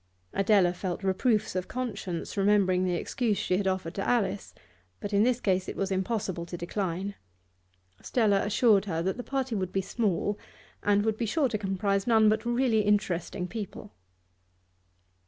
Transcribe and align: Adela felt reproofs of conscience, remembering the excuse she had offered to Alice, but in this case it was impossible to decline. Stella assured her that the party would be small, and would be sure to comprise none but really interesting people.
Adela 0.33 0.73
felt 0.73 1.03
reproofs 1.03 1.55
of 1.55 1.67
conscience, 1.67 2.35
remembering 2.35 2.85
the 2.85 2.95
excuse 2.95 3.37
she 3.37 3.57
had 3.57 3.67
offered 3.67 3.93
to 3.93 4.01
Alice, 4.01 4.55
but 4.99 5.13
in 5.13 5.21
this 5.21 5.39
case 5.39 5.69
it 5.69 5.75
was 5.75 5.91
impossible 5.91 6.43
to 6.43 6.57
decline. 6.57 7.13
Stella 8.01 8.43
assured 8.43 8.85
her 8.85 9.03
that 9.03 9.17
the 9.17 9.23
party 9.23 9.53
would 9.53 9.71
be 9.71 9.81
small, 9.81 10.39
and 10.81 11.05
would 11.05 11.17
be 11.17 11.27
sure 11.27 11.49
to 11.49 11.57
comprise 11.59 12.07
none 12.07 12.29
but 12.29 12.43
really 12.47 12.81
interesting 12.81 13.47
people. 13.47 13.93